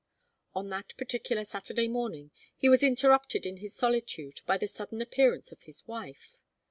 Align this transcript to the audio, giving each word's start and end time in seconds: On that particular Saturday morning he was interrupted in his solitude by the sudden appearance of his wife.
On 0.55 0.67
that 0.69 0.97
particular 0.97 1.43
Saturday 1.43 1.87
morning 1.87 2.31
he 2.57 2.67
was 2.67 2.81
interrupted 2.81 3.45
in 3.45 3.57
his 3.57 3.75
solitude 3.75 4.41
by 4.47 4.57
the 4.57 4.65
sudden 4.65 4.99
appearance 4.99 5.51
of 5.51 5.61
his 5.61 5.87
wife. 5.87 6.37